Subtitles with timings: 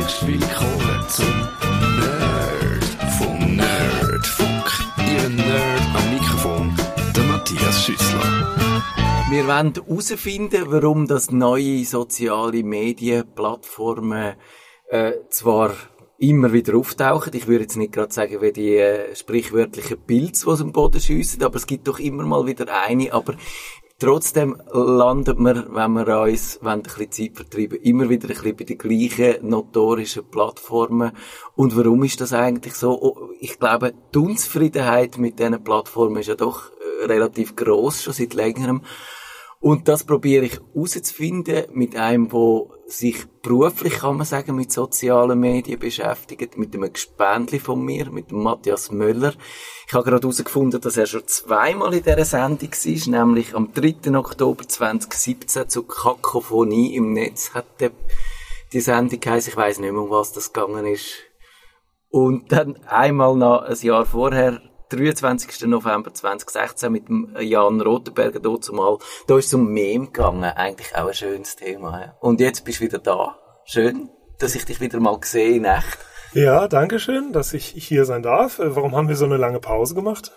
[0.00, 1.26] herzlich willkommen zum
[1.98, 2.84] Nerd
[3.18, 4.64] vom Nerdfunk.
[4.98, 6.76] Ihr Nerd am Mikrofon,
[7.14, 8.56] der Matthias Schüssler.
[9.30, 14.36] Wir wollen herausfinden, warum das neue soziale Medienplattformen
[14.88, 15.74] äh, zwar
[16.18, 17.34] immer wieder auftauchen.
[17.34, 21.42] Ich würde jetzt nicht gerade sagen, wie die äh, sprichwörtlichen Pilze, die dem Boden schiessen,
[21.42, 23.12] aber es gibt doch immer mal wieder eine.
[23.12, 23.34] Aber
[24.00, 28.56] trotzdem landet man, wenn wir uns wenn ein bisschen Zeit vertreiben, immer wieder ein bisschen
[28.56, 31.12] bei den gleichen notorischen Plattformen.
[31.54, 33.00] Und warum ist das eigentlich so?
[33.00, 38.14] Oh, ich glaube, die Unzufriedenheit mit diesen Plattformen ist ja doch äh, relativ groß schon
[38.14, 38.82] seit längerem.
[39.62, 45.38] Und das probiere ich herauszufinden mit einem, der sich beruflich, kann man sagen, mit sozialen
[45.38, 49.34] Medien beschäftigt, mit einem Gespendli von mir, mit Matthias Möller.
[49.86, 54.16] Ich habe gerade herausgefunden, dass er schon zweimal in dieser Sendung war, nämlich am 3.
[54.16, 57.66] Oktober 2017 zu Kakophonie im Netz hat
[58.72, 59.50] die, Sendung geheißen.
[59.50, 61.16] Ich weiss nicht mehr, um was das gegangen ist.
[62.08, 65.66] Und dann einmal noch ein Jahr vorher 23.
[65.66, 68.98] November 2016 mit dem Jan Rotenberger dort zumal.
[69.26, 70.44] Da ist es um Meme gegangen.
[70.44, 72.00] Eigentlich auch ein schönes Thema.
[72.00, 72.16] Ja.
[72.20, 73.38] Und jetzt bist du wieder da.
[73.64, 75.98] Schön, dass ich dich wieder mal gesehen in echt.
[76.32, 78.58] Ja, danke schön, dass ich hier sein darf.
[78.58, 80.32] Äh, Warum haben wir so eine lange Pause gemacht?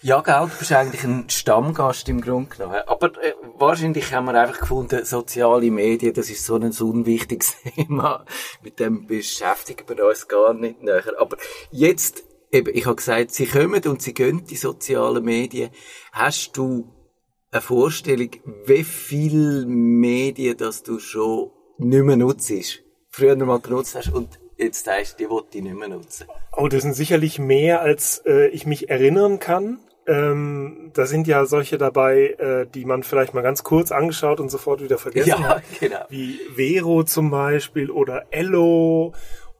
[0.00, 2.80] Ja, gell, du bist eigentlich ein Stammgast im Grunde genommen.
[2.86, 8.24] Aber äh, wahrscheinlich haben wir einfach gefunden, soziale Medien, das ist so ein unwichtiges Thema.
[8.62, 11.14] Mit dem beschäftigen wir uns gar nicht näher.
[11.18, 11.36] Aber
[11.70, 15.70] jetzt eben, ich habe gesagt, sie kommen und sie gehen die sozialen Medien.
[16.12, 16.88] Hast du
[17.50, 18.30] eine Vorstellung,
[18.66, 22.82] wie viele Medien, dass du schon nicht mehr nutzt?
[23.10, 26.26] Früher mal genutzt hast und jetzt sagst du, die will ich nicht mehr nutzen.
[26.56, 29.80] Oh, das sind sicherlich mehr, als äh, ich mich erinnern kann.
[30.06, 34.50] Ähm, da sind ja solche dabei, äh, die man vielleicht mal ganz kurz angeschaut und
[34.50, 35.62] sofort wieder vergessen Ja, hat.
[35.78, 36.04] genau.
[36.08, 39.12] Wie Vero zum Beispiel oder Ello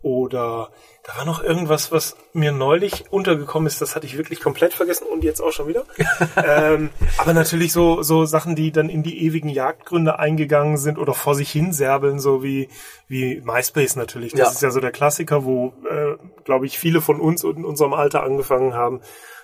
[0.02, 0.70] oder
[1.04, 5.06] da war noch irgendwas, was mir neulich untergekommen ist, das hatte ich wirklich komplett vergessen
[5.06, 5.84] und jetzt auch schon wieder.
[6.44, 11.14] ähm, aber natürlich so, so Sachen, die dann in die ewigen Jagdgründe eingegangen sind oder
[11.14, 12.68] vor sich hin serbeln, so wie,
[13.08, 14.32] wie MySpace natürlich.
[14.32, 14.50] Das Ja.
[14.50, 18.22] ist ja so der Klassiker, wo, äh, glaube ich, viele von uns in unserem Alter
[18.22, 19.00] angefangen haben.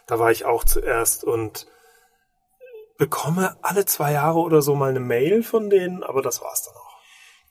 [0.07, 1.67] Da war ich auch zuerst und
[2.99, 6.75] bekomme alle zwei Jahre oder so mal eine Mail von denen, aber das war's dann
[6.75, 6.88] auch.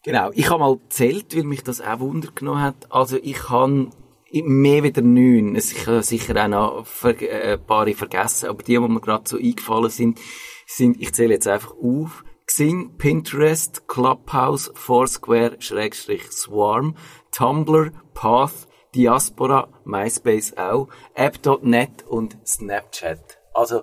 [0.07, 2.89] Genau, ich habe mal gezählt, weil mich das auch Wunder genommen hat.
[2.93, 3.89] Also ich habe
[4.31, 5.57] mehr wieder neun.
[5.57, 9.27] Es ich habe sicher auch noch ver äh, paar vergessen, aber die, die mir gerade
[9.27, 10.17] so eingefallen sind,
[10.65, 16.95] sind, ich zähle jetzt einfach auf, Xing, Pinterest, Clubhouse, Foursquare, Schrägstrich Swarm,
[17.33, 23.39] Tumblr, Path, Diaspora, MySpace auch, App.net und Snapchat.
[23.53, 23.81] Also,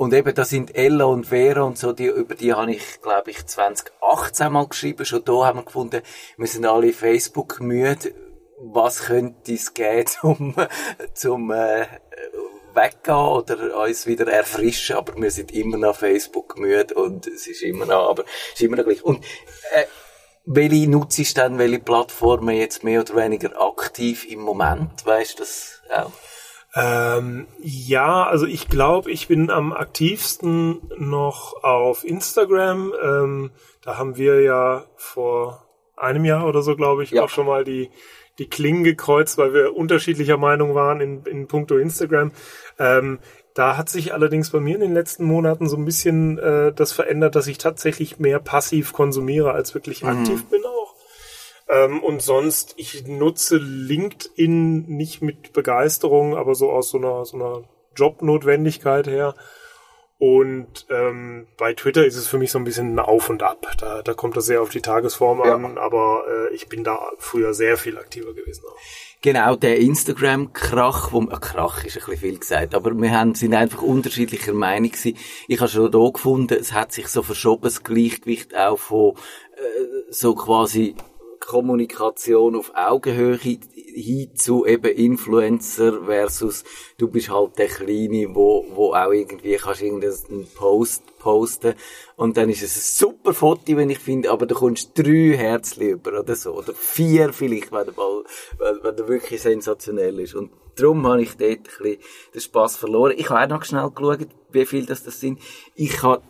[0.00, 3.32] und eben, da sind Ella und Vera und so, die, über die habe ich, glaube
[3.32, 5.04] ich, 2018 mal geschrieben.
[5.04, 6.00] Schon da haben wir gefunden,
[6.38, 8.14] wir sind alle Facebook müde.
[8.56, 10.54] Was könnte es geben, zum,
[11.12, 11.84] zum, äh,
[12.72, 17.60] weggehen oder uns wieder erfrischen, aber wir sind immer noch Facebook müde und es ist
[17.60, 19.04] immer noch, aber es ist immer noch gleich.
[19.04, 19.22] Und,
[19.74, 19.84] äh,
[20.46, 25.04] welche nutzt dann, welche Plattformen jetzt mehr oder weniger aktiv im Moment?
[25.04, 26.10] Weißt du das auch?
[26.74, 32.92] Ähm, ja, also ich glaube, ich bin am aktivsten noch auf Instagram.
[33.02, 33.50] Ähm,
[33.82, 35.66] da haben wir ja vor
[35.96, 37.24] einem Jahr oder so, glaube ich, Ja.
[37.24, 37.90] auch schon mal die,
[38.38, 42.32] die Klingen gekreuzt, weil wir unterschiedlicher Meinung waren in, in puncto Instagram.
[42.78, 43.18] Ähm,
[43.54, 46.92] da hat sich allerdings bei mir in den letzten Monaten so ein bisschen äh, das
[46.92, 50.79] verändert, dass ich tatsächlich mehr passiv konsumiere, als wirklich aktiv bin auch.
[51.70, 57.36] Ähm, und sonst, ich nutze LinkedIn nicht mit Begeisterung, aber so aus so einer, so
[57.36, 57.62] einer
[57.96, 59.34] Jobnotwendigkeit her.
[60.18, 63.66] Und ähm, bei Twitter ist es für mich so ein bisschen ein Auf und Ab.
[63.78, 65.54] Da, da kommt das sehr auf die Tagesform Ja.
[65.54, 68.64] an, aber äh, ich bin da früher sehr viel aktiver gewesen.
[68.68, 68.76] Auch.
[69.22, 73.54] Genau, der Instagram-Krach, wo, äh, Krach ist ein bisschen viel gesagt, aber wir haben, sind
[73.54, 75.16] einfach unterschiedlicher Meinung gewesen.
[75.48, 79.14] Ich habe schon da gefunden, es hat sich so verschoben, das Gleichgewicht auch von,
[79.56, 80.96] äh, so quasi
[81.40, 86.64] Kommunikation auf Augenhöhe hin zu eben Influencer versus
[86.98, 91.74] du bist halt der Kleine, wo, wo auch irgendwie kannst irgendeinen Post posten
[92.16, 95.88] und dann ist es ein super Foto, wenn ich finde, aber du kommst drei Herzchen
[95.88, 98.22] über oder so, oder vier vielleicht, wenn der Ball,
[98.58, 101.98] wenn, wenn der wirklich sensationell ist und darum habe ich dort ein bisschen
[102.34, 103.14] den Spass verloren.
[103.16, 105.40] Ich habe auch noch schnell geschaut, wie viel das, das sind.
[105.74, 106.22] Ich habe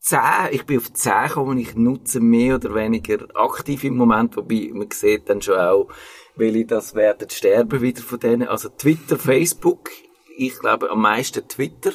[0.00, 0.18] 10,
[0.52, 4.90] ich bin auf 10 gekommen, ich nutze mehr oder weniger aktiv im Moment, wobei man
[4.90, 5.88] sieht dann schon auch,
[6.36, 8.48] welche das werden sterben wieder von denen.
[8.48, 9.90] Also Twitter, Facebook,
[10.36, 11.92] ich glaube am meisten Twitter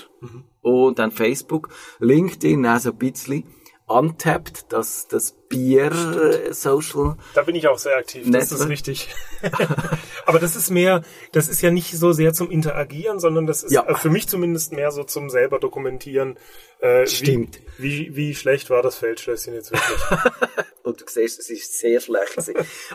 [0.62, 1.70] und dann Facebook,
[2.00, 3.44] LinkedIn auch so ein bisschen.
[3.88, 7.18] Untapped, das, das Bier-Social.
[7.36, 9.14] Da bin ich auch sehr aktiv, das ist richtig.
[10.26, 11.04] Aber das ist mehr,
[11.34, 13.86] das ist ja nicht so sehr zum Interagieren, sondern das ist Ja.
[13.88, 16.40] äh, für mich zumindest mehr so zum selber dokumentieren.
[16.80, 17.60] Äh, Stimmt.
[17.78, 20.00] Wie, wie, wie schlecht war das Feldschlösschen jetzt wirklich?
[20.84, 22.36] Und du siehst, es ist sehr schlecht.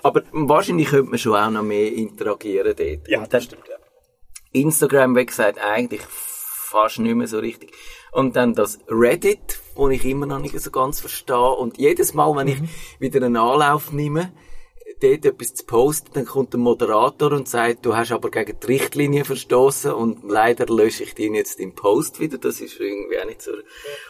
[0.02, 3.08] Aber wahrscheinlich könnte man schon auch noch mehr interagieren dort.
[3.08, 3.76] ja, das stimmt, ja.
[4.52, 7.72] Instagram, wie gesagt, eigentlich fast nicht mehr so richtig.
[8.12, 11.50] Und dann das Reddit, wo ich immer noch nicht so ganz verstehe.
[11.50, 12.58] Und jedes Mal, wenn ich
[12.98, 14.32] wieder einen Anlauf nehme,
[15.00, 18.66] dort etwas zu posten, dann kommt der Moderator und sagt, du hast aber gegen die
[18.66, 22.38] Richtlinie verstoßen und leider lösche ich den jetzt im Post wieder.
[22.38, 23.52] Das ist irgendwie auch nicht so.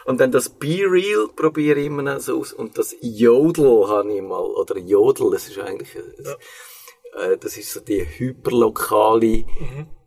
[0.05, 2.53] Und dann das Be Real probiere ich immer noch so aus.
[2.53, 7.79] Und das Jodel habe ich mal, oder Jodel, das ist eigentlich, äh, das ist so
[7.79, 9.45] die hyperlokale,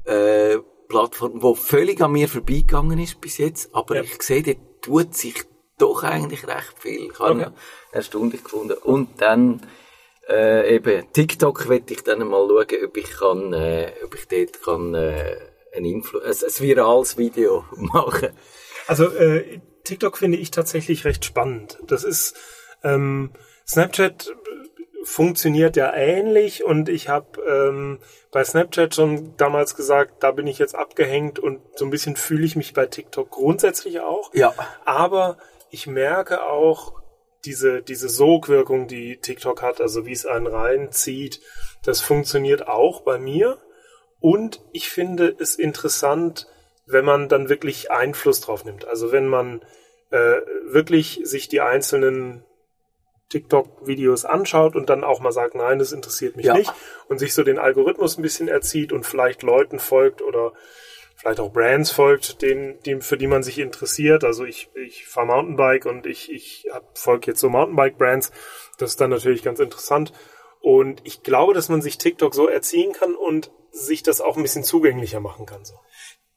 [0.04, 0.58] äh,
[0.88, 4.02] Plattform, die völlig an mir vorbeigegangen ist bis jetzt, aber Ja.
[4.02, 5.42] ich sehe, dort tut sich
[5.78, 7.10] doch eigentlich recht viel.
[7.12, 7.50] Ich habe Okay.
[7.92, 8.74] erstaunlich gefunden.
[8.82, 9.66] Und dann,
[10.28, 14.62] äh, eben, TikTok werde ich dann mal schauen, ob ich kann, äh, ob ich dort
[14.62, 15.36] kann, äh,
[15.76, 18.28] ein, Influ ein, ein virales Video machen.
[18.86, 21.78] Also äh, TikTok finde ich tatsächlich recht spannend.
[21.86, 22.36] Das ist
[22.84, 23.30] ähm,
[23.66, 24.32] Snapchat
[25.04, 27.98] funktioniert ja ähnlich und ich habe ähm,
[28.32, 32.44] bei Snapchat schon damals gesagt, da bin ich jetzt abgehängt und so ein bisschen fühle
[32.44, 34.32] ich mich bei TikTok grundsätzlich auch.
[34.34, 34.54] Ja.
[34.84, 35.38] Aber
[35.70, 37.00] ich merke auch
[37.44, 41.40] diese, diese Sogwirkung, die TikTok hat, also wie es einen reinzieht,
[41.84, 43.58] das funktioniert auch bei mir.
[44.20, 46.48] Und ich finde es interessant,
[46.86, 48.86] wenn man dann wirklich Einfluss drauf nimmt.
[48.86, 49.62] Also wenn man
[50.10, 52.44] äh, wirklich sich die einzelnen
[53.28, 56.54] TikTok-Videos anschaut und dann auch mal sagt, nein, das interessiert mich Ja.
[56.54, 56.72] nicht
[57.08, 60.52] und sich so den Algorithmus ein bisschen erzieht und vielleicht Leuten folgt oder
[61.16, 64.24] vielleicht auch Brands folgt, denen, die, für die man sich interessiert.
[64.24, 68.30] Also ich, ich fahre Mountainbike und ich, ich folge jetzt so Mountainbike-Brands.
[68.78, 70.12] Das ist dann natürlich ganz interessant.
[70.60, 74.42] Und ich glaube, dass man sich TikTok so erziehen kann und sich das auch ein
[74.42, 75.64] bisschen zugänglicher machen kann.
[75.64, 75.74] So.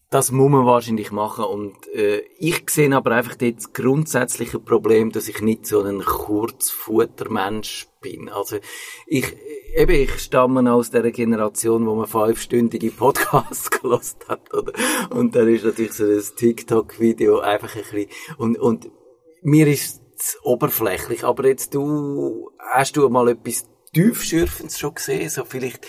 [0.10, 5.12] Das muss man wahrscheinlich machen und äh, ich sehe aber einfach dort das grundsätzliche Problem,
[5.12, 8.30] dass ich nicht so ein Kurzfuttermensch bin.
[8.30, 8.56] Also
[9.06, 9.36] ich,
[9.76, 14.72] eben, ich stamme aus der Generation, wo man fünfstündige Podcasts gelost hat, oder?
[15.10, 18.08] Und dann ist natürlich so das TikTok-Video einfach ein bisschen,
[18.38, 18.90] und, und
[19.42, 25.44] mir ist es oberflächlich, aber jetzt du, hast du mal etwas tiefschürfendes schon gesehen, so
[25.44, 25.86] vielleicht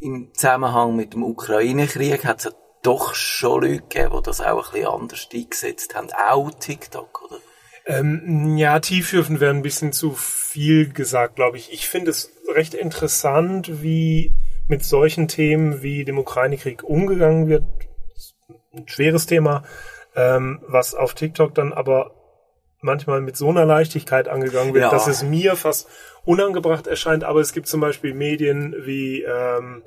[0.00, 2.52] im Zusammenhang mit dem Ukraine-Krieg hat es
[2.82, 6.08] doch schon Leute gegeben, die das auch ein bisschen anders eingesetzt haben.
[6.28, 7.38] Auch TikTok, oder?
[7.84, 11.72] Ähm, ja, tiefschürfen wäre ein bisschen zu viel gesagt, glaube ich.
[11.72, 14.34] Ich finde es recht interessant, wie
[14.68, 17.64] mit solchen Themen wie dem Ukraine-Krieg umgegangen wird.
[18.72, 19.64] Ein schweres Thema,
[20.14, 22.14] ähm, was auf TikTok dann aber
[22.80, 24.90] manchmal mit so einer Leichtigkeit angegangen wird, Ja.
[24.90, 25.88] dass es mir fast
[26.24, 27.24] unangebracht erscheint.
[27.24, 29.82] Aber es gibt zum Beispiel Medien wie ähm,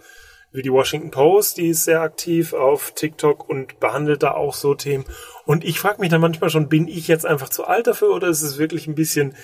[0.55, 4.73] wie die Washington Post, die ist sehr aktiv auf TikTok und behandelt da auch so
[4.75, 5.05] Themen.
[5.45, 8.27] Und ich frage mich dann manchmal schon, bin ich jetzt einfach zu alt dafür oder
[8.27, 9.35] ist es wirklich ein bisschen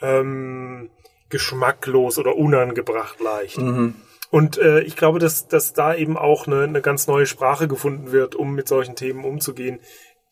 [0.00, 0.90] ähm,
[1.28, 3.58] geschmacklos oder unangebracht leicht?
[4.30, 8.12] Und äh, ich glaube, dass, dass da eben auch eine, eine ganz neue Sprache gefunden
[8.12, 9.80] wird, um mit solchen Themen umzugehen,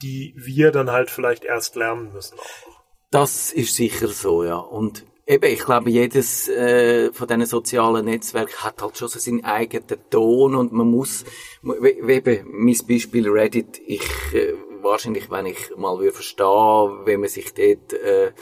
[0.02, 2.38] die wir dann halt vielleicht erst lernen müssen.
[2.38, 2.75] Auch.
[3.10, 4.56] Das ist sicher so, ja.
[4.56, 9.45] Und eben, ich glaube, jedes äh, von diesen sozialen Netzwerken hat halt schon so seinen
[9.45, 11.25] eigenen Ton und man muss,
[11.62, 14.02] eben, mein Beispiel Reddit, ich,
[14.33, 18.33] äh, wahrscheinlich, wenn ich mal würde verstehen, wie man sich dort, äh,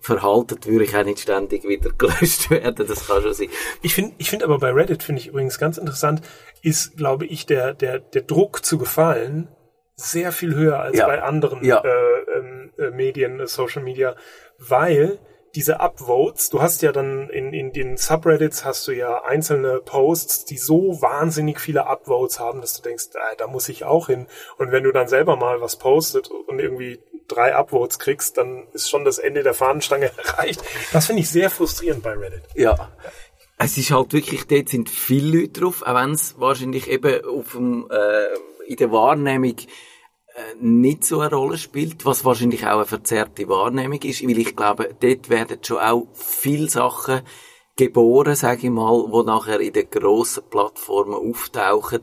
[0.00, 3.48] verhaltet, würde ich auch nicht ständig wieder gelöscht werden, das kann schon sein.
[3.82, 6.22] Ich finde, ich finde aber bei Reddit finde ich übrigens ganz interessant,
[6.62, 9.48] ist, glaube ich, der, der, der Druck zu gefallen
[9.96, 11.06] sehr viel höher als Ja.
[11.06, 11.82] bei anderen Ja.
[11.82, 14.14] äh, ähm, äh, Medien, Social Media,
[14.58, 15.18] weil
[15.56, 20.44] diese Upvotes, du hast ja dann in, in den Subreddits hast du ja einzelne Posts,
[20.44, 24.26] die so wahnsinnig viele Upvotes haben, dass du denkst, ah, da muss ich auch hin.
[24.58, 28.90] Und wenn du dann selber mal was postet und irgendwie drei Upvotes kriegst, dann ist
[28.90, 30.62] schon das Ende der Fahnenstange erreicht.
[30.92, 32.42] Das finde ich sehr frustrierend bei Reddit.
[32.54, 32.92] Ja.
[33.56, 37.52] Es ist halt wirklich, dort sind viele Leute drauf, auch wenn es wahrscheinlich eben auf
[37.52, 39.66] dem, äh, in der Wahrnehmung äh,
[40.60, 44.94] nicht so eine Rolle spielt, was wahrscheinlich auch eine verzerrte Wahrnehmung ist, weil ich glaube,
[45.00, 47.22] dort werden schon auch viele Sachen
[47.76, 52.00] geboren, sage ich mal, wo nachher in den grossen Plattformen auftauchen.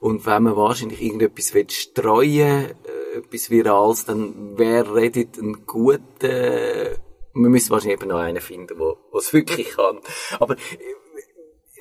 [0.00, 6.98] Und wenn man wahrscheinlich irgendetwas will streuen, äh, etwas Virales, dann wäre Reddit ein guter,
[7.36, 10.00] wir müssen wahrscheinlich eben noch einen finden, wo es wirklich kann.
[10.38, 10.58] Aber äh,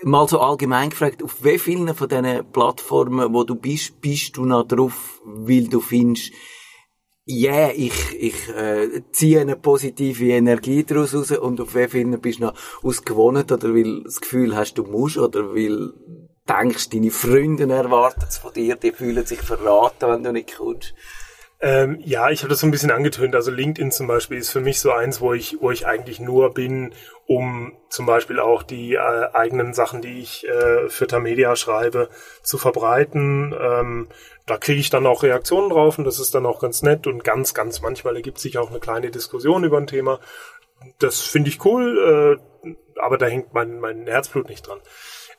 [0.06, 4.46] mal so allgemein gefragt, auf wie vielen von diesen Plattformen, wo du bist, bist du
[4.46, 6.32] noch drauf, weil du findest,
[7.28, 12.40] yeah, ich, ich äh, ziehe eine positive Energie daraus raus und auf wen finden bist
[12.40, 15.94] du noch ausgewohnt oder weil das Gefühl hast, du musst oder weil
[16.48, 20.94] denkst, deine Freunde erwarten es von dir, die fühlen sich verraten, wenn du nicht kommst.
[21.64, 23.34] Ähm, ja, ich habe das so ein bisschen angetönt.
[23.36, 26.54] Also LinkedIn zum Beispiel ist für mich so eins, wo ich, wo ich eigentlich nur
[26.54, 26.94] bin,
[27.26, 32.10] um zum Beispiel auch die äh, eigenen Sachen, die ich äh, für Tamedia schreibe,
[32.42, 33.56] zu verbreiten.
[33.58, 34.10] Ähm,
[34.46, 37.24] da kriege ich dann auch Reaktionen drauf und das ist dann auch ganz nett und
[37.24, 40.20] ganz, ganz manchmal ergibt sich auch eine kleine Diskussion über ein Thema.
[41.00, 44.82] Das finde ich cool, äh, aber da hängt mein, mein Herzblut nicht dran.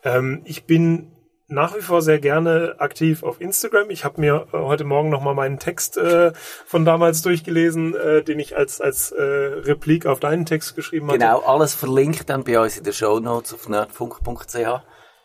[0.04, 1.12] Ähm, ich bin
[1.48, 3.90] nach wie vor sehr gerne aktiv auf Instagram.
[3.90, 6.32] Ich habe mir äh, heute Morgen nochmal meinen Text äh,
[6.66, 11.18] von damals durchgelesen, äh, den ich als, als äh, Replik auf deinen Text geschrieben habe.
[11.18, 14.82] Genau, alles verlinkt dann bei uns in den Show Notes auf nerdfunk.ch.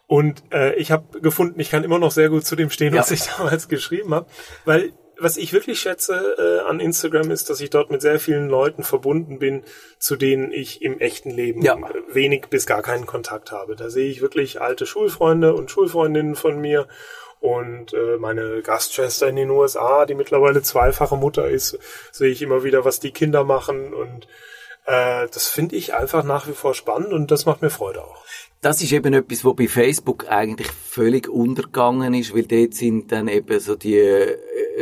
[0.07, 3.01] Und äh, ich habe gefunden, ich kann immer noch sehr gut zu dem stehen, ja.
[3.01, 4.25] was ich damals geschrieben habe,
[4.65, 8.49] weil was ich wirklich schätze äh, an Instagram ist, dass ich dort mit sehr vielen
[8.49, 9.63] Leuten verbunden bin,
[9.97, 11.77] zu denen ich im echten Leben ja.
[12.11, 13.75] wenig bis gar keinen Kontakt habe.
[13.75, 16.87] Da sehe ich wirklich alte Schulfreunde und Schulfreundinnen von mir
[17.39, 21.77] und äh, meine Gastschwester in den USA, die mittlerweile zweifache Mutter ist,
[22.11, 24.27] sehe ich immer wieder, was die Kinder machen und
[24.85, 28.23] äh, das finde ich einfach nach wie vor spannend und das macht mir Freude auch
[28.61, 33.27] das ist eben etwas, wo bei Facebook eigentlich völlig untergegangen ist, weil dort sind dann
[33.29, 34.37] eben so die, äh,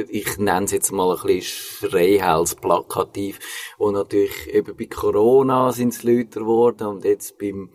[0.09, 3.39] ich nenne es jetzt mal ein bisschen Schreihals-plakativ,
[3.77, 7.71] wo natürlich eben bei Corona sind es Leute geworden und jetzt beim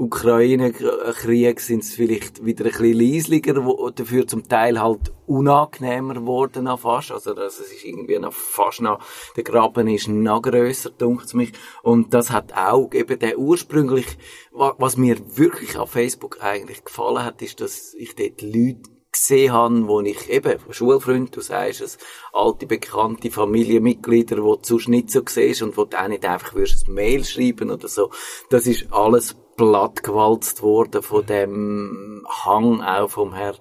[0.00, 6.64] Ukraine-Krieg sind es vielleicht wieder ein bisschen leislicher, wo dafür zum Teil halt unangenehmer geworden
[6.64, 7.12] noch fast.
[7.12, 9.00] Also, das ist irgendwie noch fast noch,
[9.36, 11.52] der Graben ist noch grösser, dunkt mich.
[11.82, 14.06] Und das hat auch eben der ursprünglich,
[14.52, 19.88] was mir wirklich auf Facebook eigentlich gefallen hat, ist, dass ich dort Leute gesehen habe,
[19.88, 21.98] wo ich eben, Schulfreund, du sagst es,
[22.32, 26.54] alte, bekannte Familienmitglieder, die du sonst nicht so siehst und wo du auch nicht einfach
[26.54, 28.10] würdest ein Mail schreiben oder so.
[28.50, 33.56] Das ist alles plattgewalzt worden von dem Hang auch vom Herr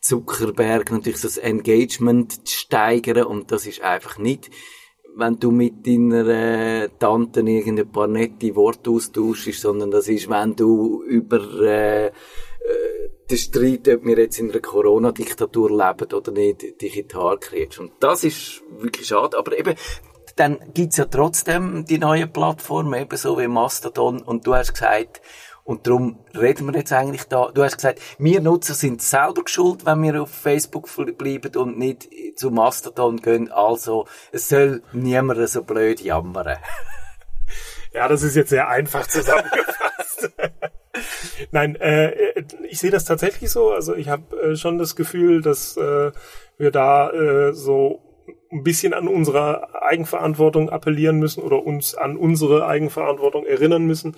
[0.00, 4.50] Zuckerberg, natürlich so das Engagement zu steigern und das ist einfach nicht,
[5.16, 10.56] wenn du mit deiner äh, Tante irgendein paar nette Worte austauschst, sondern das ist, wenn
[10.56, 12.12] du über äh,
[13.30, 17.78] den Streit, ob wir jetzt in einer Corona-Diktatur leben oder nicht, Haare kriegst.
[17.78, 19.38] Und das ist wirklich schade.
[19.38, 19.74] Aber eben,
[20.36, 24.22] dann gibt's ja trotzdem die neuen Plattformen, ebenso wie Mastodon.
[24.22, 25.20] Und du hast gesagt,
[25.64, 27.50] und darum reden wir jetzt eigentlich da.
[27.52, 32.08] Du hast gesagt, wir Nutzer sind selber geschuld, wenn wir auf Facebook bleiben und nicht
[32.36, 33.52] zu Mastodon gehen.
[33.52, 36.56] Also, es soll niemand so blöd jammern.
[37.92, 40.30] Ja, das ist jetzt sehr einfach zusammengefasst.
[41.50, 43.72] Nein, äh, ich sehe das tatsächlich so.
[43.72, 46.10] Also ich habe äh, schon das Gefühl, dass äh,
[46.58, 48.00] wir da äh, so
[48.50, 54.16] ein bisschen an unsere Eigenverantwortung appellieren müssen oder uns an unsere Eigenverantwortung erinnern müssen,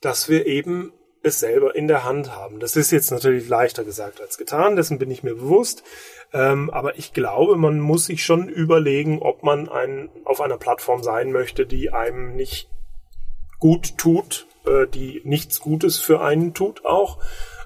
[0.00, 2.60] dass wir eben es selber in der Hand haben.
[2.60, 5.82] Das ist jetzt natürlich leichter gesagt als getan, dessen bin ich mir bewusst.
[6.32, 11.02] Ähm, aber ich glaube, man muss sich schon überlegen, ob man ein, auf einer Plattform
[11.02, 12.68] sein möchte, die einem nicht
[13.58, 17.18] gut tut, äh, die nichts Gutes für einen tut auch.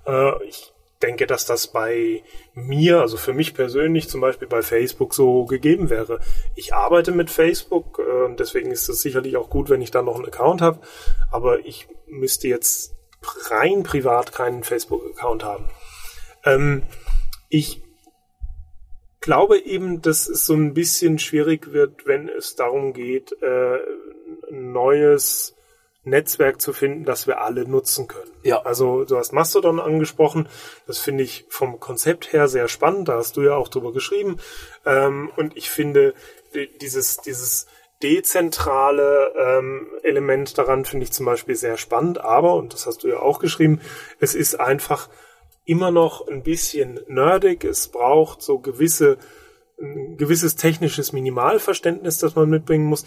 [0.07, 2.23] Äh, ich denke, dass das bei
[2.55, 6.21] mir, also für mich persönlich zum Beispiel bei Facebook so gegeben wäre.
[6.57, 10.17] Ich arbeite mit Facebook äh, deswegen ist es sicherlich auch gut, wenn ich da noch
[10.17, 10.81] einen Account habe,
[11.31, 12.95] aber ich müsste jetzt
[13.51, 15.71] rein privat keinen Facebook-Account haben.
[16.45, 16.83] Ähm,
[17.49, 17.83] ich
[19.21, 23.79] glaube eben, dass es so ein bisschen schwierig wird, wenn es darum geht, äh,
[24.51, 25.55] neues
[26.03, 28.31] Netzwerk zu finden, das wir alle nutzen können.
[28.43, 28.63] Ja.
[28.63, 30.49] Also du hast Mastodon angesprochen.
[30.87, 33.09] Das finde ich vom Konzept her sehr spannend.
[33.09, 34.39] Da hast du ja auch drüber geschrieben.
[34.87, 36.15] Ähm, und ich finde
[36.81, 37.67] dieses, dieses
[38.03, 42.19] dezentrale ähm, Element daran finde ich zum Beispiel sehr spannend.
[42.19, 43.81] Aber, und das hast du ja auch geschrieben,
[44.21, 45.11] es ist einfach
[45.67, 47.65] immer noch ein bisschen nerdig.
[47.65, 49.19] Es braucht so gewisse
[49.83, 53.07] ein gewisses technisches Minimalverständnis, das man mitbringen muss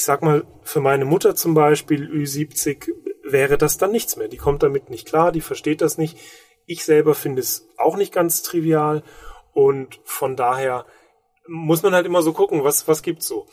[0.00, 2.90] ich sag mal, für meine Mutter zum Beispiel, Ü70,
[3.22, 4.28] wäre das dann nichts mehr.
[4.28, 6.16] Die kommt damit nicht klar, die versteht das nicht.
[6.64, 9.02] Ich selber finde es auch nicht ganz trivial
[9.52, 10.86] und von daher
[11.46, 13.46] muss man halt immer so gucken, was, was gibt's so.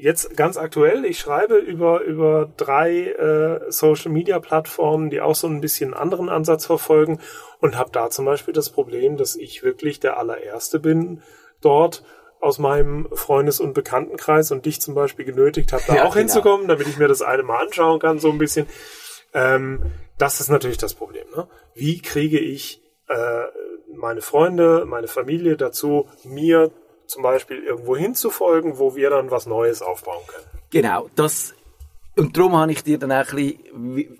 [0.00, 5.46] Jetzt ganz aktuell, ich schreibe über, über drei äh, Social Media Plattformen, die auch so
[5.46, 7.20] ein bisschen einen anderen Ansatz verfolgen
[7.60, 11.22] und habe da zum Beispiel das Problem, dass ich wirklich der allererste bin
[11.60, 12.02] dort
[12.40, 16.26] aus meinem Freundes- und Bekanntenkreis und dich zum Beispiel genötigt habe, da ja, auch genau.
[16.26, 18.66] hinzukommen, damit ich mir das eine mal anschauen kann, so ein bisschen.
[19.34, 19.82] Ähm,
[20.16, 21.26] das ist natürlich das Problem.
[21.34, 21.48] Ne?
[21.74, 23.44] Wie kriege ich äh,
[23.94, 26.70] meine Freunde, meine Familie dazu, mir
[27.06, 30.46] zum Beispiel irgendwo hinzufolgen, wo wir dann was Neues aufbauen können.
[30.70, 31.54] Genau, das
[32.16, 34.18] und darum habe ich dir dann auch ein bisschen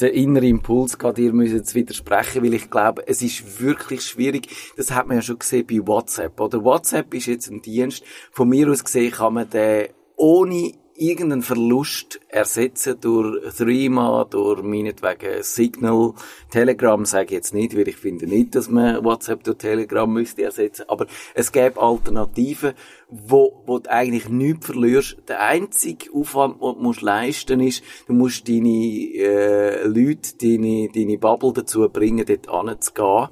[0.00, 4.48] den inneren Impuls gehabt, dir müssen jetzt widersprechen, weil ich glaube, es ist wirklich schwierig.
[4.76, 6.64] Das hat man ja schon gesehen bei WhatsApp, oder?
[6.64, 8.04] WhatsApp ist jetzt ein Dienst.
[8.32, 15.42] Von mir aus gesehen kann man den ohne irgendeinen Verlust ersetzen durch Threema, durch meinetwegen
[15.42, 16.12] Signal.
[16.50, 20.42] Telegram sage ich jetzt nicht, weil ich finde nicht, dass man WhatsApp durch Telegram müsste
[20.42, 20.84] ersetzen.
[20.88, 22.74] Aber es gäbe Alternativen,
[23.08, 25.16] wo, wo du eigentlich nichts verlierst.
[25.26, 31.18] Der einzige Aufwand, den du musst leisten ist, du musst deine äh, Leute, deine, deine
[31.18, 33.28] Bubble dazu bringen, dort anzugehen.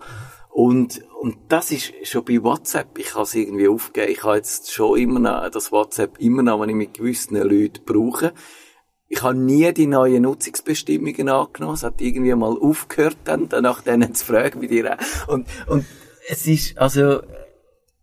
[0.51, 4.73] Und, und das ist schon bei WhatsApp, ich kann es irgendwie aufgeben, ich habe jetzt
[4.73, 8.33] schon immer noch, das WhatsApp immer noch, wenn ich mit gewissen Leuten brauche.
[9.09, 11.75] Ich habe nie die neuen Nutzungsbestimmungen angenommen.
[11.75, 14.97] Es hat irgendwie mal aufgehört, dann, dann nach denen zu fragen, wie dir.
[15.27, 15.87] Und, und
[16.29, 17.23] es ist, also,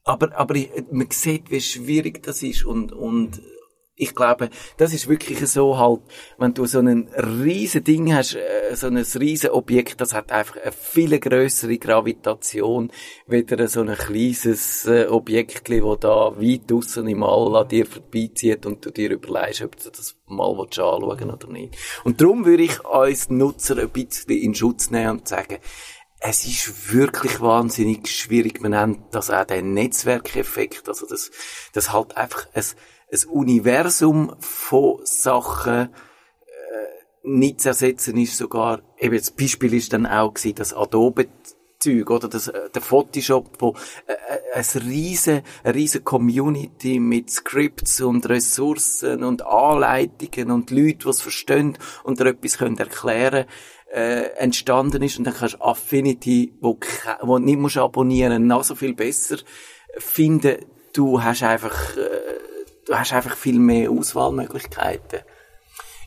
[0.04, 0.56] aber, aber
[0.92, 3.42] man sieht, wie schwierig das ist und, und
[3.98, 6.02] ich glaube, das ist wirklich so halt,
[6.38, 10.58] wenn du so ein riesen Ding hast, äh, so ein riesen Objekt, das hat einfach
[10.58, 12.92] eine viel größere Gravitation,
[13.26, 18.66] weder so ein kleines äh, Objekt, wo da weit draussen im All an dir vorbeizieht
[18.66, 21.78] und du dir überlegst, ob du das mal anschauen oder nicht.
[22.04, 25.60] Und darum würde ich uns Nutzer ein bisschen in Schutz nehmen und sagen,
[26.20, 28.60] es ist wirklich wahnsinnig schwierig.
[28.60, 31.30] Man nennt das auch den Netzwerkeffekt, also das,
[31.74, 32.64] das halt einfach ein
[33.12, 35.88] ein Universum von Sachen äh,
[37.24, 41.28] nicht zu ersetzen ist sogar, eben das Beispiel ist dann auch gewesen, das Adobe
[41.86, 43.76] Zeug, oder das, äh, der Photoshop, wo
[44.08, 51.00] äh, äh, ein riesen, eine riesen Community mit Scripts und Ressourcen und Anleitungen und Leute,
[51.04, 53.46] die es verstehen und dir etwas können erklären
[53.94, 56.80] äh, entstanden ist und dann kannst du Affinity, wo,
[57.22, 59.38] wo nicht musst abonnieren, noch so viel besser
[59.98, 60.58] finden.
[60.94, 62.45] Du hast einfach äh,
[62.86, 65.22] du hast einfach viel mehr Auswahlmöglichkeiten.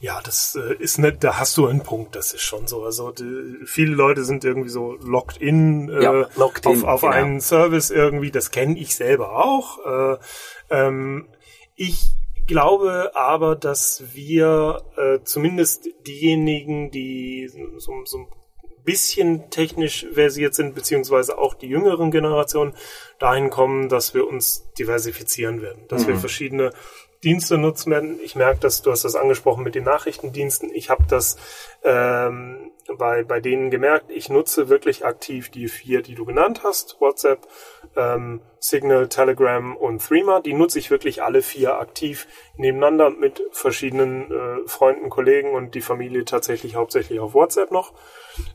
[0.00, 2.85] Ja, das äh, ist nicht, da hast du einen Punkt, das ist schon so.
[2.85, 7.00] Also die, viele Leute sind irgendwie so locked in, äh, ja, locked auf, in, auf
[7.00, 7.12] genau.
[7.12, 9.79] einen Service irgendwie, das kenne ich selber auch.
[9.85, 10.18] Äh,
[10.70, 11.29] ähm,
[11.74, 12.12] ich
[12.46, 17.48] glaube aber, dass wir äh, zumindest diejenigen, die
[17.79, 18.29] so, so ein
[18.88, 22.72] bisschen technisch versiert sind, beziehungsweise auch die jüngeren Generationen
[23.18, 26.09] dahin kommen, dass wir uns diversifizieren werden, dass mhm.
[26.09, 26.70] wir verschiedene
[27.24, 28.20] Dienste nutzen werden.
[28.22, 30.72] Ich merke, dass du hast das angesprochen mit den Nachrichtendiensten.
[30.72, 31.37] Ich habe das
[31.83, 34.11] ähm, bei, bei denen gemerkt.
[34.11, 37.00] Ich nutze wirklich aktiv die vier, die du genannt hast.
[37.00, 37.46] WhatsApp,
[37.96, 40.40] ähm, Signal, Telegram und Threema.
[40.40, 42.26] Die nutze ich wirklich alle vier aktiv
[42.57, 47.92] nebeneinander mit verschiedenen äh, Freunden, Kollegen und die Familie tatsächlich hauptsächlich auf WhatsApp noch.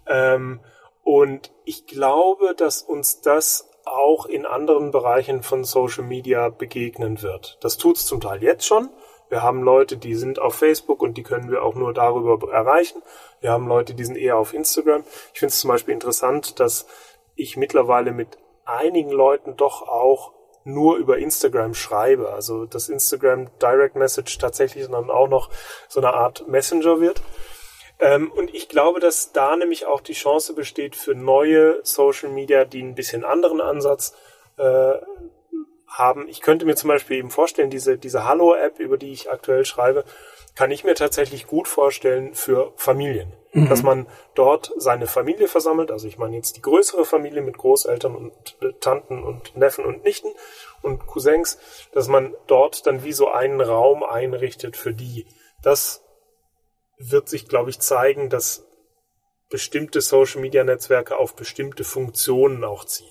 [0.08, 0.62] Ähm,
[1.04, 7.58] und ich glaube, dass uns das auch in anderen Bereichen von Social Media begegnen wird.
[7.62, 8.89] Das tut es zum Teil jetzt schon.
[9.30, 13.02] Wir haben Leute, die sind auf Facebook und die können wir auch nur darüber erreichen.
[13.41, 15.04] Wir haben Leute, die sind eher auf Instagram.
[15.34, 16.86] Ich finde es zum Beispiel interessant, dass
[17.36, 20.34] ich mittlerweile mit einigen Leuten doch auch
[20.65, 22.32] nur über Instagram schreibe.
[22.32, 25.50] Also dass Instagram Direct Message tatsächlich dann auch noch
[25.88, 27.22] so eine Art Messenger wird.
[28.04, 32.66] Ähm, und ich glaube, dass da nämlich auch die Chance besteht für neue Social Media,
[32.66, 34.13] die ein bisschen anderen Ansatz
[34.58, 34.94] äh,
[35.88, 36.28] haben.
[36.28, 40.04] Ich könnte mir zum Beispiel eben vorstellen, diese, diese Hallo-App, über die ich aktuell schreibe,
[40.54, 43.32] kann ich mir tatsächlich gut vorstellen für Familien.
[43.54, 43.70] Mhm.
[43.70, 48.16] Dass man dort seine Familie versammelt, also ich meine jetzt die größere Familie mit Großeltern
[48.16, 50.32] und äh, Tanten und Neffen und Nichten
[50.82, 51.58] und Cousins,
[51.94, 55.26] dass man dort dann wie so einen Raum einrichtet für die.
[55.62, 56.03] Das
[56.97, 58.65] wird sich, glaube ich, zeigen, dass
[59.49, 63.10] bestimmte Social-Media-Netzwerke auf bestimmte Funktionen auch zielen.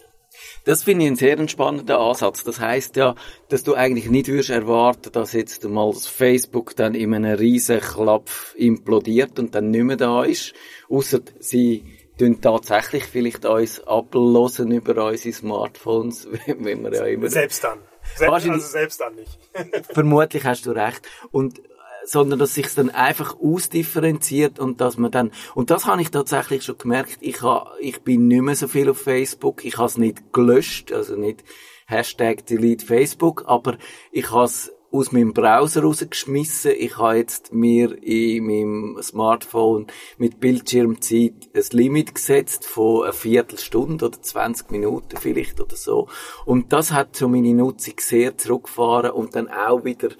[0.64, 2.44] Das finde ich einen sehr spannenden Ansatz.
[2.44, 3.14] Das heißt ja,
[3.48, 7.80] dass du eigentlich nicht würdest erwarten, dass jetzt mal das Facebook dann in einem riesen
[7.80, 10.54] Klapf implodiert und dann nicht mehr da ist.
[10.88, 11.84] Außer sie
[12.18, 17.28] tun tatsächlich vielleicht uns ablosen über unsere Smartphones, wenn wir ja immer...
[17.28, 17.80] Selbst dann.
[18.16, 19.38] Selbst, also selbst dann nicht.
[19.92, 21.02] vermutlich hast du recht.
[21.30, 21.62] Und
[22.04, 26.64] sondern dass sich dann einfach ausdifferenziert und dass man dann und das habe ich tatsächlich
[26.64, 27.18] schon gemerkt.
[27.20, 29.64] Ich ha, ich bin nicht mehr so viel auf Facebook.
[29.64, 31.44] Ich habe es nicht gelöscht, also nicht
[31.86, 33.76] Hashtag Delete Facebook, aber
[34.10, 36.72] ich habe es aus meinem Browser rausgeschmissen.
[36.78, 39.86] Ich habe jetzt mir in meinem Smartphone
[40.18, 46.08] mit Bildschirmzeit ein Limit gesetzt von einer Viertelstunde oder 20 Minuten vielleicht oder so.
[46.44, 50.10] Und das hat so meine Nutzung sehr zurückgefahren und dann auch wieder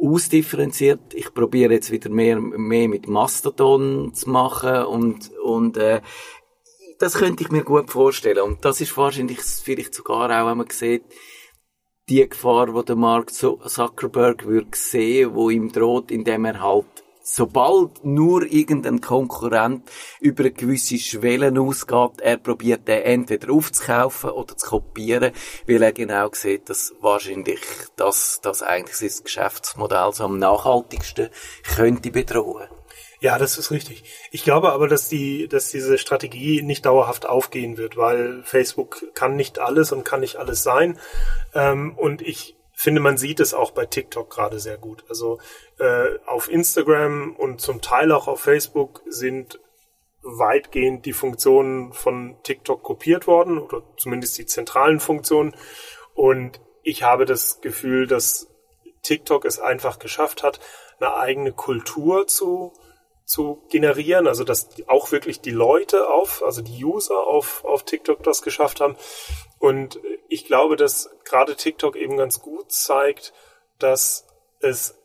[0.00, 1.14] ausdifferenziert.
[1.14, 6.00] Ich probiere jetzt wieder mehr, mehr mit Mastodon zu machen und, und äh,
[6.98, 8.40] das könnte ich mir gut vorstellen.
[8.40, 11.04] Und das ist wahrscheinlich vielleicht sogar auch, wenn man sieht,
[12.08, 18.04] die Gefahr, die der Mark Zuckerberg würde sehen, wo ihm droht, indem er halt sobald
[18.04, 19.88] nur irgendein Konkurrent
[20.20, 25.32] über eine gewisse Schwelle ausgeht, er probiert den entweder aufzukaufen oder zu kopieren,
[25.66, 27.60] weil er genau sieht, dass wahrscheinlich
[27.96, 31.28] das, das eigentlich sein Geschäftsmodell so am nachhaltigsten
[31.74, 32.68] könnte bedrohen.
[33.20, 34.04] Ja, das ist richtig.
[34.30, 39.34] Ich glaube aber, dass die, dass diese Strategie nicht dauerhaft aufgehen wird, weil Facebook kann
[39.34, 40.98] nicht alles und kann nicht alles sein.
[41.52, 45.04] Ähm, und ich finde, man sieht es auch bei TikTok gerade sehr gut.
[45.08, 45.38] Also
[45.78, 49.60] äh, auf Instagram und zum Teil auch auf Facebook sind
[50.22, 55.56] weitgehend die Funktionen von TikTok kopiert worden oder zumindest die zentralen Funktionen.
[56.14, 58.48] Und ich habe das Gefühl, dass
[59.02, 60.60] TikTok es einfach geschafft hat,
[61.00, 62.72] eine eigene Kultur zu
[63.28, 68.22] zu generieren, also dass auch wirklich die Leute auf, also die User auf, auf TikTok
[68.22, 68.96] das geschafft haben.
[69.58, 73.32] Und ich glaube, dass gerade TikTok eben ganz gut zeigt,
[73.78, 74.26] dass
[74.60, 74.98] es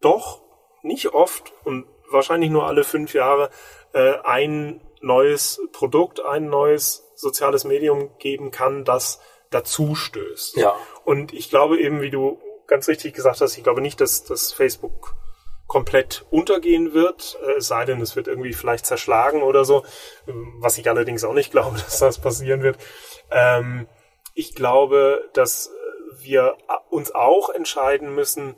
[0.00, 0.42] doch
[0.82, 3.50] nicht oft und wahrscheinlich nur alle fünf Jahre
[3.92, 10.56] äh, ein neues Produkt, ein neues soziales Medium geben kann, das dazu stößt.
[10.56, 10.74] Ja.
[11.04, 14.52] Und ich glaube eben, wie du ganz richtig gesagt hast, ich glaube nicht, dass, dass
[14.52, 15.14] Facebook
[15.68, 19.84] komplett untergehen wird, äh, es sei denn, es wird irgendwie vielleicht zerschlagen oder so,
[20.58, 22.78] was ich allerdings auch nicht glaube, dass das passieren wird.
[23.30, 23.86] Ähm,
[24.34, 25.70] ich glaube, dass
[26.20, 26.56] wir
[26.90, 28.56] uns auch entscheiden müssen,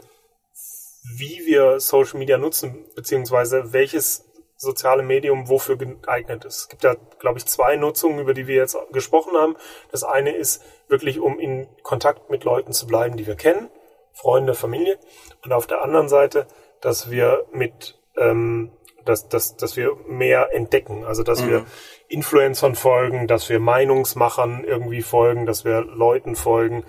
[1.16, 4.25] wie wir Social Media nutzen, beziehungsweise welches
[4.57, 6.59] soziale Medium wofür geeignet ist.
[6.59, 9.57] Es gibt ja, glaube ich, zwei Nutzungen, über die wir jetzt gesprochen haben.
[9.90, 13.70] Das eine ist wirklich, um in Kontakt mit Leuten zu bleiben, die wir kennen,
[14.12, 14.99] Freunde, Familie.
[15.42, 16.46] Und auf der anderen Seite
[16.81, 18.71] dass wir mit, ähm,
[19.05, 21.51] dass, dass, dass wir mehr entdecken, also dass mhm.
[21.51, 21.66] wir
[22.09, 26.85] Influencern folgen, dass wir Meinungsmachern irgendwie folgen, dass wir Leuten folgen,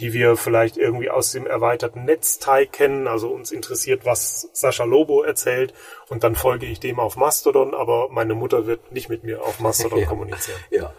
[0.00, 3.06] die wir vielleicht irgendwie aus dem erweiterten Netzteil kennen.
[3.06, 5.74] Also uns interessiert, was Sascha Lobo erzählt
[6.08, 9.60] und dann folge ich dem auf Mastodon, aber meine Mutter wird nicht mit mir auf
[9.60, 10.06] Mastodon ja.
[10.06, 10.58] kommunizieren.
[10.70, 10.94] Ja.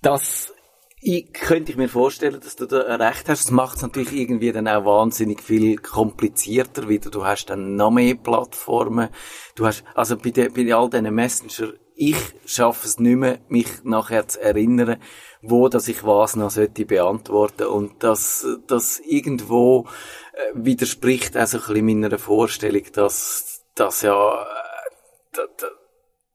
[0.00, 0.54] Das
[1.02, 3.44] ich, könnte mir vorstellen, dass du da recht hast.
[3.44, 7.10] Das macht es natürlich irgendwie dann auch wahnsinnig viel komplizierter wieder.
[7.10, 9.08] Du hast dann noch mehr Plattformen.
[9.54, 13.84] Du hast, also bei, de, bei all diesen Messenger, ich schaffe es nicht mehr, mich
[13.84, 14.96] nachher zu erinnern,
[15.42, 17.66] wo dass ich was noch sollte beantworten.
[17.66, 19.86] Und das, das irgendwo
[20.32, 25.40] äh, widerspricht also ein bisschen meiner Vorstellung, dass, dass ja, äh,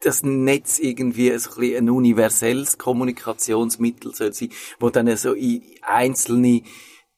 [0.06, 1.42] das Netz irgendwie ein,
[1.78, 6.62] ein universelles Kommunikationsmittel soll sein, wo dann so in einzelne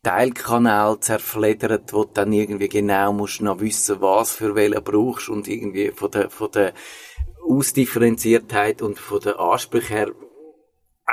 [0.04, 5.48] Teilkanäle zerfleddert, wo du dann irgendwie genau musst noch wissen, was für welchen brauchst und
[5.48, 6.74] irgendwie von der, von der
[7.46, 10.12] Ausdifferenziertheit und von der Ansprüche her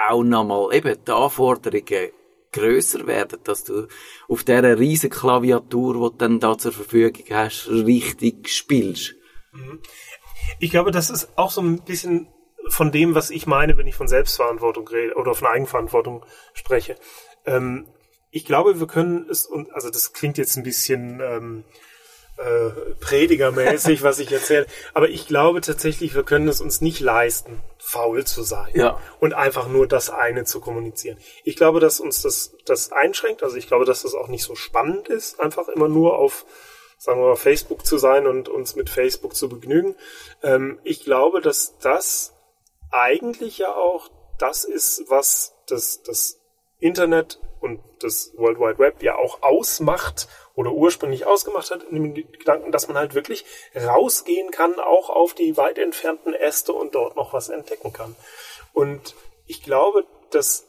[0.08, 2.10] auch nochmal eben die Anforderungen
[2.52, 3.88] grösser werden, dass du
[4.28, 9.16] auf dieser riesen Klaviatur, die du dann da zur Verfügung hast, richtig spielst.
[10.58, 12.28] Ich glaube, das ist auch so ein bisschen
[12.68, 16.96] von dem, was ich meine, wenn ich von Selbstverantwortung rede oder von Eigenverantwortung spreche.
[17.44, 17.86] Ähm,
[18.30, 21.64] ich glaube, wir können es, und also das klingt jetzt ein bisschen ähm,
[22.36, 27.60] äh, predigermäßig, was ich erzähle, aber ich glaube tatsächlich, wir können es uns nicht leisten,
[27.78, 28.98] faul zu sein ja.
[29.20, 31.16] und einfach nur das eine zu kommunizieren.
[31.44, 34.56] Ich glaube, dass uns das, das einschränkt, also ich glaube, dass das auch nicht so
[34.56, 36.44] spannend ist, einfach immer nur auf
[36.98, 39.96] sagen wir mal, Facebook zu sein und uns mit Facebook zu begnügen.
[40.42, 42.34] Ähm, ich glaube, dass das
[42.90, 46.40] eigentlich ja auch das ist, was das, das
[46.78, 52.14] Internet und das World Wide Web ja auch ausmacht oder ursprünglich ausgemacht hat, in dem
[52.14, 57.16] Gedanken, dass man halt wirklich rausgehen kann, auch auf die weit entfernten Äste und dort
[57.16, 58.14] noch was entdecken kann.
[58.72, 59.14] Und
[59.46, 60.66] ich glaube, dass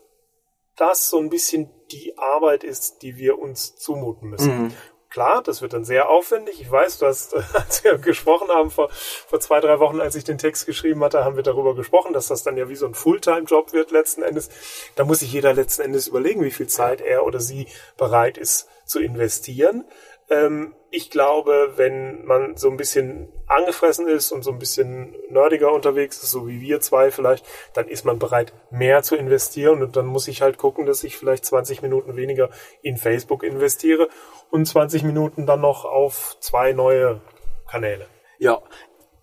[0.75, 4.63] das so ein bisschen die Arbeit ist, die wir uns zumuten müssen.
[4.63, 4.73] Mhm.
[5.15, 6.59] Klar, das wird dann sehr aufwendig.
[6.59, 10.25] Ich weiß, du hast, als wir gesprochen haben vor, vor zwei, drei Wochen, als ich
[10.25, 12.93] den Text geschrieben hatte, haben wir darüber gesprochen, dass das dann ja wie so ein
[12.93, 14.49] Fulltime-Job wird letzten Endes.
[14.97, 18.67] Da muss sich jeder letzten Endes überlegen, wie viel Zeit er oder sie bereit ist
[18.83, 19.85] zu investieren.
[20.29, 25.71] Ähm, ich glaube, wenn man so ein bisschen angefressen ist und so ein bisschen nerdiger
[25.71, 29.95] unterwegs ist, so wie wir zwei vielleicht, dann ist man bereit, mehr zu investieren und
[29.95, 32.49] dann muss ich halt gucken, dass ich vielleicht 20 Minuten weniger
[32.81, 34.09] in Facebook investiere
[34.49, 37.21] und 20 Minuten dann noch auf zwei neue
[37.67, 38.07] Kanäle.
[38.39, 38.61] Ja,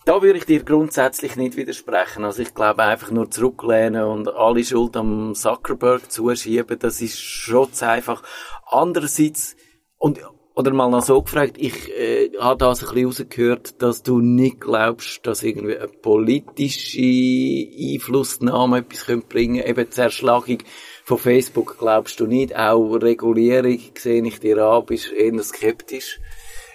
[0.05, 2.25] da würde ich dir grundsätzlich nicht widersprechen.
[2.25, 7.69] Also ich glaube einfach nur zurücklehnen und alle Schuld am Zuckerberg zuschieben, das ist schon
[7.81, 8.23] einfach.
[8.67, 9.57] Andererseits,
[9.99, 10.21] und
[10.62, 14.20] oder mal noch so gefragt, ich äh, habe da so ein bisschen rausgehört, dass du
[14.20, 20.59] nicht glaubst, dass irgendwie eine politische Einflussnahme etwas könnte bringen eben Zerschlagung
[21.05, 22.55] von Facebook glaubst du nicht.
[22.57, 26.20] Auch Regulierung sehe ich dir an, bist eher skeptisch.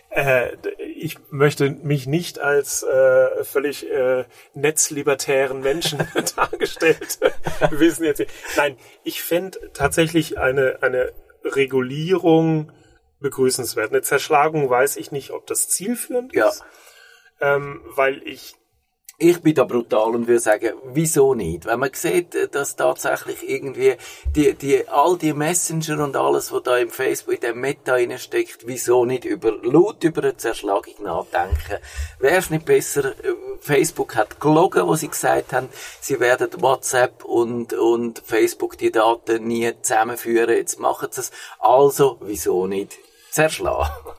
[0.09, 0.49] Äh,
[0.97, 5.99] ich möchte mich nicht als äh, völlig äh, netzlibertären Menschen
[6.35, 7.19] dargestellt
[7.71, 8.25] wissen jetzt.
[8.57, 11.13] Nein, ich fände tatsächlich eine, eine
[11.45, 12.71] Regulierung
[13.19, 13.91] begrüßenswert.
[13.91, 16.49] Eine Zerschlagung weiß ich nicht, ob das zielführend Ja.
[16.49, 16.63] ist,
[17.41, 18.55] ähm, weil ich
[19.19, 21.65] Ich bin da brutal und würde sagen, wieso nicht?
[21.65, 23.95] Wenn man sieht, äh, dass tatsächlich irgendwie
[24.35, 28.67] die, die, all die Messenger und alles, was da im Facebook, in dem Meta steckt,
[28.67, 31.79] wieso nicht über, laut über eine Zerschlagung nachdenken?
[32.19, 37.25] Wäre es nicht besser, äh, Facebook hat gelogen, wo sie gesagt haben, sie werden WhatsApp
[37.25, 41.31] und, und Facebook die Daten nie zusammenführen, jetzt machen sie es.
[41.57, 42.95] Also, wieso nicht
[43.37, 44.17] zerschlagen?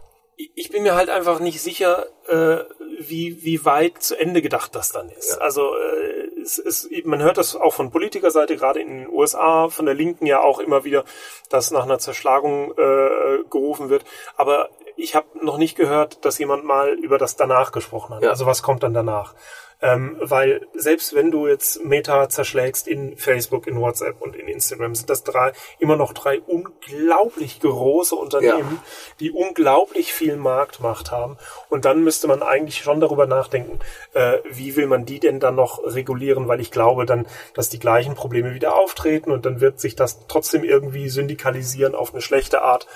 [0.55, 2.59] ich bin mir halt einfach nicht sicher, äh,
[3.01, 5.41] wie, wie weit zu Ende gedacht das dann ist.
[5.41, 9.87] Also äh, es, es, man hört das auch von Politikerseite, gerade in den USA, von
[9.87, 11.05] der Linken ja auch immer wieder,
[11.49, 14.05] dass nach einer Zerschlagung äh, gerufen wird.
[14.37, 18.23] Aber ich habe noch nicht gehört, dass jemand mal über das danach gesprochen hat.
[18.23, 18.31] Ja.
[18.31, 19.35] Also was kommt dann danach?
[19.81, 24.97] Ähm, weil selbst wenn du jetzt Meta zerschlägst in Facebook, in WhatsApp und in Instagram,
[24.97, 28.81] sind das drei immer noch drei unglaublich große Unternehmen,
[29.21, 31.37] die unglaublich viel Marktmacht haben.
[31.69, 33.79] Und dann müsste man eigentlich schon darüber nachdenken,
[34.15, 37.79] äh, wie will man die denn dann noch regulieren, weil ich glaube dann, dass die
[37.79, 42.63] gleichen Probleme wieder auftreten und dann wird sich das trotzdem irgendwie syndikalisieren auf eine schlechte
[42.63, 42.89] Art.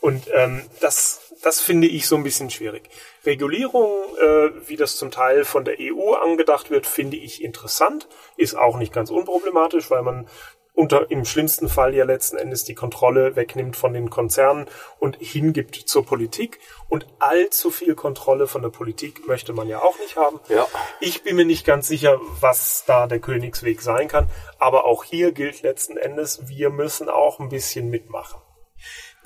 [0.00, 2.88] Und ähm, das, das finde ich so ein bisschen schwierig.
[3.24, 3.88] Regulierung,
[4.20, 8.76] äh, wie das zum Teil von der EU angedacht wird, finde ich interessant, ist auch
[8.76, 10.28] nicht ganz unproblematisch, weil man
[10.76, 14.66] unter im schlimmsten Fall ja letzten Endes die Kontrolle wegnimmt von den Konzernen
[14.98, 16.60] und hingibt zur Politik.
[16.88, 20.38] Und allzu viel Kontrolle von der Politik möchte man ja auch nicht haben.
[20.48, 20.68] Ja.
[21.00, 24.28] Ich bin mir nicht ganz sicher, was da der Königsweg sein kann.
[24.58, 28.38] Aber auch hier gilt letzten Endes, wir müssen auch ein bisschen mitmachen.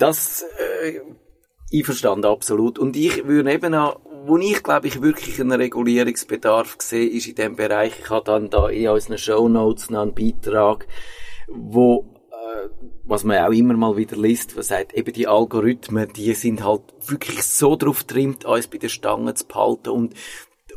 [0.01, 0.99] Das, äh,
[1.71, 2.79] einverstanden, absolut.
[2.79, 7.35] Und ich würde eben auch, wo ich glaube ich wirklich einen Regulierungsbedarf sehe, ist in
[7.35, 10.87] dem Bereich, ich habe dann da in unseren Shownotes noch einen Beitrag,
[11.47, 12.69] wo, äh,
[13.03, 16.81] was man auch immer mal wieder liest, was sagt, eben die Algorithmen, die sind halt
[17.05, 20.15] wirklich so drauf trimmt, uns bei der Stange zu behalten und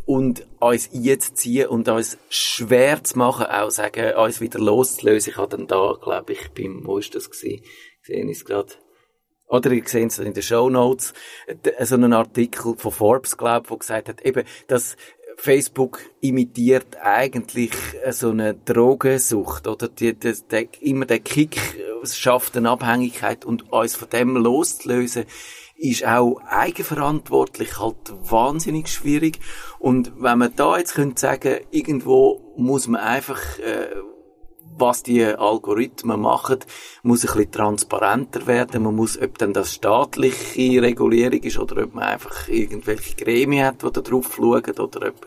[0.06, 5.30] und uns einzuziehen und uns schwer zu machen, auch sagen, uns wieder loszulösen.
[5.30, 7.64] Ich habe dann da, glaube ich, beim, wo ist das gewesen?
[8.02, 8.74] Sehen ich es gerade.
[9.48, 11.12] Oder ihr seht es in den Show Notes,
[11.80, 14.96] so einen Artikel von Forbes, glaube ich, wo gesagt hat, eben, dass
[15.36, 17.72] Facebook imitiert eigentlich
[18.10, 19.88] so eine Drogensucht, oder?
[19.88, 21.60] Die, die, die, immer der Kick
[22.04, 25.24] schafft eine Abhängigkeit und uns von dem loszulösen,
[25.76, 27.96] ist auch eigenverantwortlich halt
[28.30, 29.40] wahnsinnig schwierig.
[29.78, 33.88] Und wenn man da jetzt könnte sagen, irgendwo muss man einfach, äh,
[34.76, 36.58] was die Algorithmen machen,
[37.02, 38.82] muss ein bisschen transparenter werden.
[38.82, 43.82] Man muss, ob dann das staatliche Regulierung ist oder ob man einfach irgendwelche Gremien hat,
[43.82, 45.26] die da drauf schauen oder ob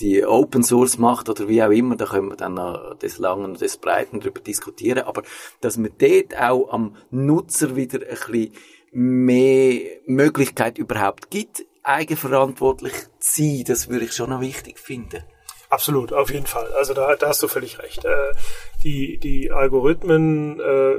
[0.00, 3.44] die Open Source macht oder wie auch immer, da können wir dann noch des Langen
[3.44, 5.04] und des Breiten darüber diskutieren.
[5.04, 5.22] Aber
[5.60, 8.52] dass man dort auch am Nutzer wieder ein bisschen
[8.92, 15.22] mehr Möglichkeit überhaupt gibt, eigenverantwortlich zu sein, das würde ich schon noch wichtig finden.
[15.70, 16.72] Absolut, auf jeden Fall.
[16.72, 18.04] Also da, da hast du völlig recht.
[18.04, 18.32] Äh,
[18.82, 20.96] die, die Algorithmen, äh,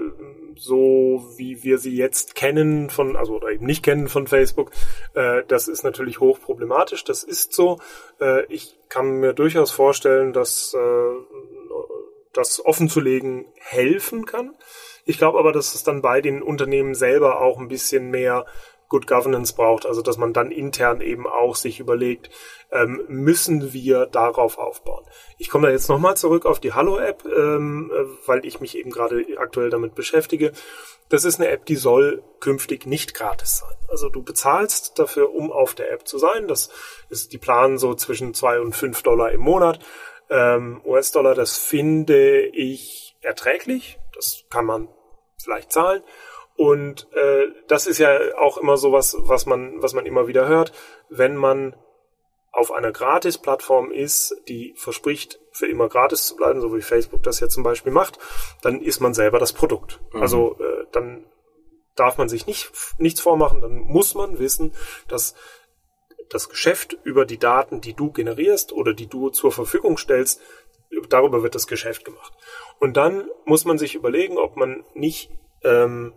[0.55, 4.71] so wie wir sie jetzt kennen von, also oder eben nicht kennen von Facebook,
[5.13, 7.03] äh, das ist natürlich hochproblematisch.
[7.03, 7.79] Das ist so.
[8.19, 10.79] Äh, ich kann mir durchaus vorstellen, dass äh,
[12.33, 14.55] das offenzulegen helfen kann.
[15.05, 18.45] Ich glaube aber, dass es dann bei den Unternehmen selber auch ein bisschen mehr
[18.91, 22.29] Good Governance braucht, also dass man dann intern eben auch sich überlegt,
[22.73, 25.05] ähm, müssen wir darauf aufbauen.
[25.37, 28.91] Ich komme da jetzt nochmal zurück auf die Hallo-App, ähm, äh, weil ich mich eben
[28.91, 30.51] gerade aktuell damit beschäftige.
[31.07, 33.77] Das ist eine App, die soll künftig nicht gratis sein.
[33.87, 36.49] Also du bezahlst dafür, um auf der App zu sein.
[36.49, 36.69] Das
[37.09, 39.79] ist die Plan so zwischen zwei und fünf Dollar im Monat.
[40.29, 43.99] Ähm, US-Dollar, das finde ich erträglich.
[44.13, 44.89] Das kann man
[45.41, 46.03] vielleicht zahlen.
[46.61, 50.47] Und äh, das ist ja auch immer so was, was man, was man immer wieder
[50.47, 50.73] hört,
[51.09, 51.75] wenn man
[52.51, 57.39] auf einer Gratis-Plattform ist, die verspricht, für immer gratis zu bleiben, so wie Facebook das
[57.39, 58.19] ja zum Beispiel macht,
[58.61, 60.01] dann ist man selber das Produkt.
[60.13, 60.21] Mhm.
[60.21, 61.25] Also äh, dann
[61.95, 64.71] darf man sich nicht nichts vormachen, dann muss man wissen,
[65.07, 65.33] dass
[66.29, 70.39] das Geschäft über die Daten, die du generierst oder die du zur Verfügung stellst,
[71.09, 72.33] darüber wird das Geschäft gemacht.
[72.77, 75.31] Und dann muss man sich überlegen, ob man nicht
[75.63, 76.13] ähm,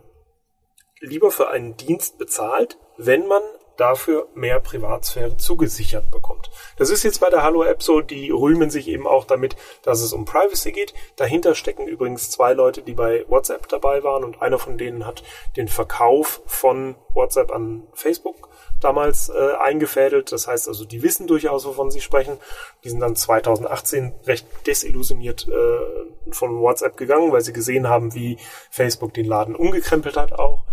[0.99, 3.41] lieber für einen Dienst bezahlt, wenn man
[3.77, 6.49] dafür mehr Privatsphäre zugesichert bekommt.
[6.77, 10.13] Das ist jetzt bei der Hallo-App so, die rühmen sich eben auch damit, dass es
[10.13, 10.93] um Privacy geht.
[11.15, 15.23] Dahinter stecken übrigens zwei Leute, die bei WhatsApp dabei waren und einer von denen hat
[15.57, 18.49] den Verkauf von WhatsApp an Facebook
[18.85, 20.31] damals äh, eingefädelt.
[20.31, 22.37] Das heißt also, die wissen durchaus, wovon sie sprechen.
[22.83, 28.37] Die sind dann 2018 recht desillusioniert äh, von WhatsApp gegangen, weil sie gesehen haben, wie
[28.69, 30.65] Facebook den Laden umgekrempelt hat auch.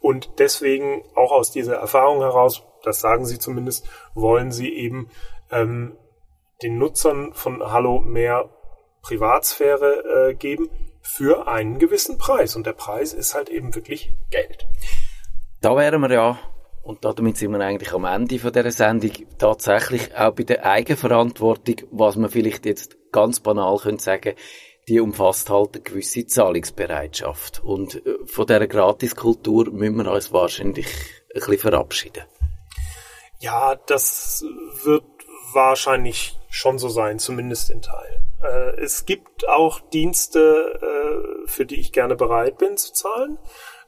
[0.00, 5.10] Und deswegen auch aus dieser Erfahrung heraus, das sagen sie zumindest, wollen sie eben
[5.50, 5.96] ähm,
[6.62, 8.50] den Nutzern von Hallo mehr
[9.02, 10.70] Privatsphäre äh, geben
[11.02, 12.56] für einen gewissen Preis.
[12.56, 14.66] Und der Preis ist halt eben wirklich Geld.
[15.60, 16.38] Da wären wir ja,
[16.82, 21.76] und damit sind wir eigentlich am Ende von dieser Sendung, tatsächlich auch bei der Eigenverantwortung,
[21.90, 24.34] was man vielleicht jetzt ganz banal könnte sagen,
[24.88, 27.62] die umfasst halt eine gewisse Zahlungsbereitschaft.
[27.62, 32.24] Und äh, von dieser Gratiskultur müssen wir uns wahrscheinlich ein bisschen verabschieden.
[33.40, 34.44] Ja, das
[34.82, 35.04] wird
[35.52, 38.24] wahrscheinlich schon so sein, zumindest in Teilen.
[38.42, 43.38] Äh, es gibt auch Dienste, äh, für die ich gerne bereit bin zu zahlen,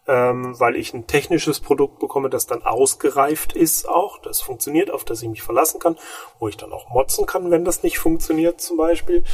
[0.06, 5.04] ähm, weil ich ein technisches Produkt bekomme, das dann ausgereift ist auch, das funktioniert, auf
[5.04, 5.98] das ich mich verlassen kann,
[6.38, 9.24] wo ich dann auch motzen kann, wenn das nicht funktioniert zum Beispiel.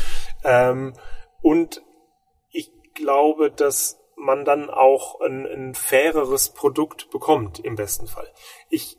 [0.45, 0.95] Ähm,
[1.41, 1.83] und
[2.51, 8.29] ich glaube, dass man dann auch ein, ein faireres Produkt bekommt, im besten Fall.
[8.69, 8.99] Ich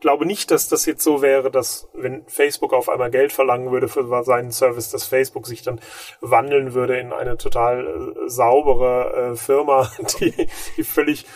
[0.00, 3.88] glaube nicht, dass das jetzt so wäre, dass wenn Facebook auf einmal Geld verlangen würde
[3.88, 5.80] für seinen Service, dass Facebook sich dann
[6.20, 11.26] wandeln würde in eine total äh, saubere äh, Firma, die, die völlig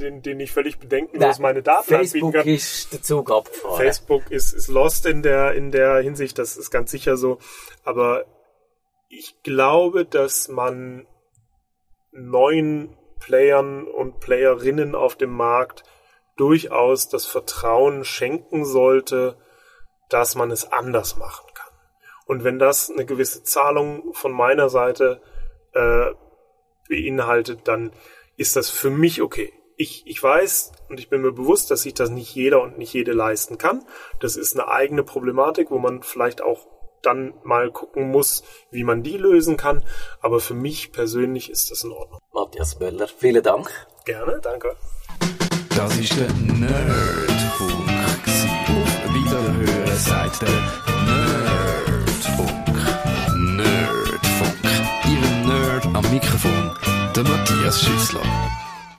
[0.00, 2.46] den, den ich völlig bedenkenlos meine Daten Facebook kann.
[2.46, 3.76] ist der Zug abgefahren.
[3.76, 7.38] Facebook ist, ist lost in der, in der Hinsicht, das ist ganz sicher so.
[7.84, 8.24] Aber
[9.08, 11.06] ich glaube, dass man
[12.12, 15.82] neuen Playern und Playerinnen auf dem Markt
[16.38, 19.36] durchaus das Vertrauen schenken sollte,
[20.08, 21.72] dass man es anders machen kann.
[22.26, 25.20] Und wenn das eine gewisse Zahlung von meiner Seite
[25.72, 26.12] äh,
[26.88, 27.92] beinhaltet, dann
[28.36, 29.52] ist das für mich okay.
[29.76, 32.92] Ich, ich weiß und ich bin mir bewusst, dass sich das nicht jeder und nicht
[32.92, 33.86] jede leisten kann.
[34.20, 36.66] Das ist eine eigene Problematik, wo man vielleicht auch
[37.02, 39.84] dann mal gucken muss, wie man die lösen kann.
[40.20, 42.20] Aber für mich persönlich ist das in Ordnung.
[42.32, 43.70] Matthias Möller, vielen Dank.
[44.04, 44.76] Gerne, danke.
[45.78, 46.26] Das ist der
[46.58, 47.88] Nerdfunk.
[48.66, 50.48] Auf Wiederhören sagt der
[51.06, 52.76] Nerdfunk.
[53.36, 54.64] Nerdfunk.
[55.04, 56.72] Ihr Nerd am Mikrofon,
[57.14, 58.22] der Matthias Schüssler.